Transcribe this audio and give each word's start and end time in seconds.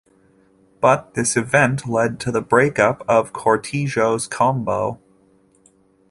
But 0.79 1.13
this 1.13 1.37
event 1.37 1.87
led 1.87 2.19
to 2.21 2.31
the 2.31 2.41
break-up 2.41 3.03
of 3.07 3.33
Cortijo's 3.33 4.25
Combo. 4.25 4.99